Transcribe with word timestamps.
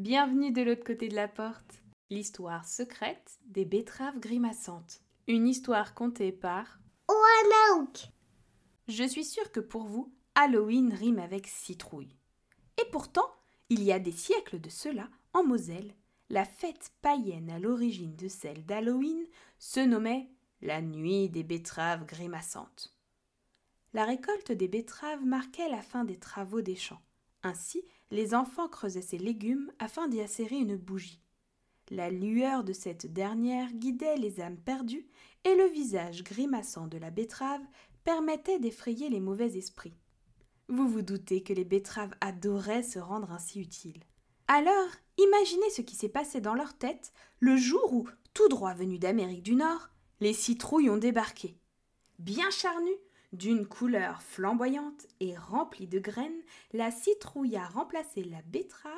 Bienvenue 0.00 0.50
de 0.50 0.62
l'autre 0.62 0.82
côté 0.82 1.08
de 1.10 1.14
la 1.14 1.28
porte. 1.28 1.82
L'histoire 2.08 2.66
secrète 2.66 3.38
des 3.44 3.66
betteraves 3.66 4.18
grimaçantes. 4.18 5.02
Une 5.28 5.46
histoire 5.46 5.92
contée 5.92 6.32
par 6.32 6.80
Oanaouk. 7.06 8.08
Je 8.88 9.04
suis 9.04 9.26
sûre 9.26 9.52
que 9.52 9.60
pour 9.60 9.82
vous, 9.82 10.10
Halloween 10.34 10.94
rime 10.94 11.18
avec 11.18 11.46
citrouille. 11.46 12.16
Et 12.80 12.90
pourtant, 12.90 13.30
il 13.68 13.82
y 13.82 13.92
a 13.92 13.98
des 13.98 14.10
siècles 14.10 14.58
de 14.58 14.70
cela, 14.70 15.06
en 15.34 15.44
Moselle, 15.44 15.94
la 16.30 16.46
fête 16.46 16.92
païenne 17.02 17.50
à 17.50 17.58
l'origine 17.58 18.16
de 18.16 18.28
celle 18.28 18.64
d'Halloween 18.64 19.26
se 19.58 19.80
nommait 19.80 20.30
la 20.62 20.80
nuit 20.80 21.28
des 21.28 21.42
betteraves 21.42 22.06
grimaçantes. 22.06 22.96
La 23.92 24.06
récolte 24.06 24.50
des 24.50 24.66
betteraves 24.66 25.26
marquait 25.26 25.68
la 25.68 25.82
fin 25.82 26.04
des 26.04 26.16
travaux 26.18 26.62
des 26.62 26.76
champs. 26.76 27.02
Ainsi, 27.42 27.84
les 28.10 28.34
enfants 28.34 28.68
creusaient 28.68 29.02
ces 29.02 29.18
légumes 29.18 29.70
afin 29.78 30.08
d'y 30.08 30.20
assérer 30.20 30.56
une 30.56 30.76
bougie. 30.76 31.20
La 31.90 32.10
lueur 32.10 32.62
de 32.62 32.72
cette 32.72 33.12
dernière 33.12 33.72
guidait 33.72 34.16
les 34.16 34.40
âmes 34.40 34.58
perdues 34.58 35.06
et 35.44 35.54
le 35.54 35.66
visage 35.66 36.22
grimaçant 36.22 36.86
de 36.86 36.98
la 36.98 37.10
betterave 37.10 37.64
permettait 38.04 38.58
d'effrayer 38.58 39.08
les 39.08 39.20
mauvais 39.20 39.56
esprits. 39.56 39.96
Vous 40.68 40.88
vous 40.88 41.02
doutez 41.02 41.42
que 41.42 41.52
les 41.52 41.64
betteraves 41.64 42.14
adoraient 42.20 42.84
se 42.84 43.00
rendre 43.00 43.32
ainsi 43.32 43.60
utiles. 43.60 44.04
Alors, 44.46 44.88
imaginez 45.18 45.68
ce 45.70 45.82
qui 45.82 45.96
s'est 45.96 46.08
passé 46.08 46.40
dans 46.40 46.54
leur 46.54 46.74
tête 46.74 47.12
le 47.40 47.56
jour 47.56 47.92
où, 47.92 48.08
tout 48.34 48.48
droit 48.48 48.74
venus 48.74 49.00
d'Amérique 49.00 49.42
du 49.42 49.56
Nord, 49.56 49.90
les 50.20 50.32
citrouilles 50.32 50.90
ont 50.90 50.96
débarqué. 50.96 51.56
Bien 52.18 52.50
charnues, 52.50 52.98
d'une 53.32 53.66
couleur 53.66 54.22
flamboyante 54.22 55.06
et 55.20 55.36
remplie 55.36 55.86
de 55.86 55.98
graines, 55.98 56.42
la 56.72 56.90
citrouille 56.90 57.56
a 57.56 57.66
remplacé 57.66 58.24
la 58.24 58.42
betterave 58.42 58.90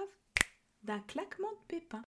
d'un 0.82 1.00
claquement 1.00 1.50
de 1.50 1.66
pépins. 1.68 2.02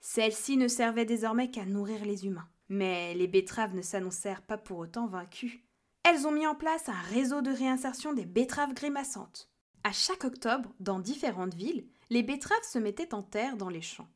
Celle-ci 0.00 0.56
ne 0.56 0.68
servait 0.68 1.04
désormais 1.04 1.50
qu'à 1.50 1.64
nourrir 1.64 2.04
les 2.04 2.26
humains. 2.26 2.48
Mais 2.68 3.14
les 3.14 3.26
betteraves 3.26 3.74
ne 3.74 3.82
s'annoncèrent 3.82 4.42
pas 4.42 4.58
pour 4.58 4.78
autant 4.78 5.06
vaincues. 5.06 5.64
Elles 6.04 6.26
ont 6.26 6.32
mis 6.32 6.46
en 6.46 6.54
place 6.54 6.88
un 6.88 7.00
réseau 7.12 7.42
de 7.42 7.50
réinsertion 7.50 8.12
des 8.12 8.24
betteraves 8.24 8.74
grimaçantes. 8.74 9.50
À 9.84 9.92
chaque 9.92 10.24
octobre, 10.24 10.72
dans 10.80 10.98
différentes 10.98 11.54
villes, 11.54 11.86
les 12.10 12.22
betteraves 12.22 12.64
se 12.64 12.78
mettaient 12.78 13.14
en 13.14 13.22
terre 13.22 13.56
dans 13.56 13.68
les 13.68 13.82
champs. 13.82 14.08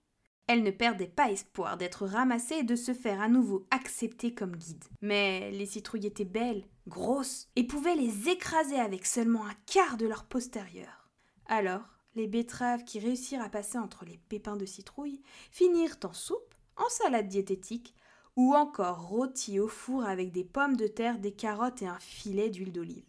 Elles 0.47 0.63
ne 0.63 0.71
perdaient 0.71 1.07
pas 1.07 1.31
espoir 1.31 1.77
d'être 1.77 2.07
ramassées 2.07 2.57
et 2.57 2.63
de 2.63 2.77
se 2.77 2.95
faire 2.95 3.21
à 3.21 3.29
nouveau 3.29 3.67
accepter 3.71 4.33
comme 4.33 4.57
guides. 4.57 4.85
Mais 5.01 5.51
les 5.51 5.67
citrouilles 5.67 6.07
étaient 6.07 6.25
belles, 6.25 6.65
grosses, 6.89 7.49
et 7.57 7.67
pouvaient 7.67 7.97
les 7.97 8.29
écraser 8.29 8.79
avec 8.79 9.07
seulement 9.07 9.47
un 9.47 9.55
quart 9.67 9.97
de 9.97 10.07
leur 10.07 10.25
postérieur. 10.25 11.11
Alors, 11.47 11.97
les 12.15 12.27
betteraves 12.27 12.85
qui 12.85 12.99
réussirent 12.99 13.43
à 13.43 13.49
passer 13.49 13.79
entre 13.79 14.05
les 14.05 14.19
pépins 14.29 14.57
de 14.57 14.67
citrouille 14.67 15.23
finirent 15.51 15.99
en 16.05 16.13
soupe, 16.13 16.55
en 16.77 16.89
salade 16.89 17.29
diététique, 17.29 17.95
ou 18.37 18.55
encore 18.55 19.09
rôties 19.09 19.61
au 19.61 19.69
four 19.69 20.05
avec 20.05 20.33
des 20.33 20.45
pommes 20.45 20.77
de 20.77 20.87
terre, 20.87 21.19
des 21.19 21.33
carottes 21.33 21.83
et 21.83 21.87
un 21.87 21.99
filet 21.99 22.51
d'huile 22.51 22.73
d'olive. 22.73 23.07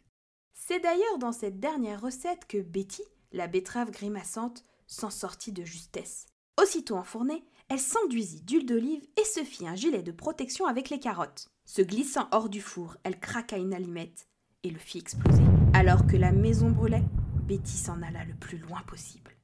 C'est 0.53 0.79
d'ailleurs 0.79 1.17
dans 1.19 1.31
cette 1.31 1.59
dernière 1.59 2.01
recette 2.01 2.45
que 2.47 2.57
Betty, 2.57 3.03
la 3.31 3.47
betterave 3.47 3.91
grimaçante, 3.91 4.63
s'en 4.87 5.09
sortit 5.09 5.51
de 5.51 5.63
justesse. 5.63 6.25
Aussitôt 6.61 6.95
enfournée, 6.95 7.45
elle 7.69 7.79
s'enduisit 7.79 8.41
d'huile 8.41 8.65
d'olive 8.65 9.05
et 9.17 9.25
se 9.25 9.43
fit 9.43 9.67
un 9.67 9.75
gilet 9.75 10.01
de 10.01 10.11
protection 10.11 10.65
avec 10.65 10.89
les 10.89 10.99
carottes. 10.99 11.49
Se 11.67 11.81
glissant 11.81 12.29
hors 12.31 12.47
du 12.47 12.61
four, 12.61 12.95
elle 13.03 13.19
craqua 13.19 13.57
une 13.57 13.73
allumette 13.73 14.29
et 14.63 14.69
le 14.69 14.79
fit 14.79 14.99
exploser. 14.99 15.43
Alors 15.73 16.07
que 16.07 16.15
la 16.15 16.31
maison 16.31 16.69
brûlait, 16.69 17.03
Betty 17.45 17.75
s'en 17.75 18.01
alla 18.01 18.23
le 18.23 18.35
plus 18.35 18.57
loin 18.57 18.81
possible. 18.83 19.35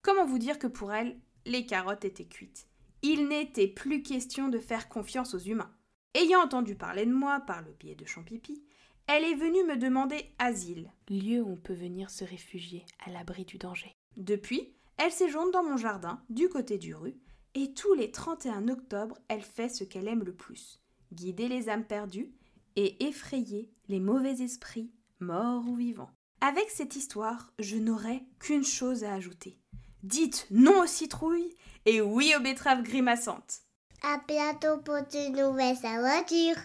Comment 0.00 0.24
vous 0.24 0.38
dire 0.38 0.60
que 0.60 0.68
pour 0.68 0.92
elle, 0.92 1.18
les 1.44 1.66
carottes 1.66 2.04
étaient 2.04 2.24
cuites? 2.24 2.68
Il 3.02 3.26
n'était 3.26 3.66
plus 3.66 4.00
question 4.04 4.48
de 4.48 4.60
faire 4.60 4.88
confiance 4.88 5.34
aux 5.34 5.40
humains. 5.40 5.74
Ayant 6.14 6.42
entendu 6.42 6.76
parler 6.76 7.04
de 7.04 7.12
moi 7.12 7.40
par 7.40 7.62
le 7.62 7.72
biais 7.72 7.96
de 7.96 8.06
Champipi, 8.06 8.62
elle 9.08 9.24
est 9.24 9.34
venue 9.34 9.64
me 9.64 9.76
demander 9.76 10.24
asile, 10.38 10.88
lieu 11.08 11.42
où 11.42 11.50
on 11.50 11.56
peut 11.56 11.74
venir 11.74 12.10
se 12.10 12.22
réfugier 12.22 12.86
à 13.04 13.10
l'abri 13.10 13.44
du 13.44 13.58
danger. 13.58 13.92
Depuis, 14.16 14.72
elle 14.98 15.10
séjourne 15.10 15.50
dans 15.50 15.64
mon 15.64 15.76
jardin, 15.76 16.22
du 16.30 16.48
côté 16.48 16.78
du 16.78 16.94
rue, 16.94 17.16
et 17.56 17.74
tous 17.74 17.94
les 17.94 18.12
31 18.12 18.68
octobre, 18.68 19.18
elle 19.26 19.42
fait 19.42 19.68
ce 19.68 19.82
qu'elle 19.82 20.06
aime 20.06 20.22
le 20.22 20.32
plus 20.32 20.78
guider 21.12 21.48
les 21.48 21.68
âmes 21.68 21.84
perdues 21.84 22.32
et 22.76 23.04
effrayer 23.04 23.70
les 23.88 24.00
mauvais 24.00 24.42
esprits, 24.42 24.90
morts 25.20 25.64
ou 25.68 25.76
vivants. 25.76 26.10
Avec 26.40 26.70
cette 26.70 26.96
histoire, 26.96 27.52
je 27.58 27.76
n'aurai 27.76 28.24
qu'une 28.40 28.64
chose 28.64 29.04
à 29.04 29.14
ajouter. 29.14 29.58
Dites 30.02 30.46
non 30.50 30.82
aux 30.82 30.86
citrouilles 30.86 31.54
et 31.86 32.00
oui 32.00 32.34
aux 32.36 32.42
betteraves 32.42 32.82
grimaçantes. 32.82 33.60
À 34.02 34.20
bientôt 34.26 34.78
pour 34.82 34.96
de 34.96 35.28
nouvelles 35.30 35.86
aventures. 35.86 36.60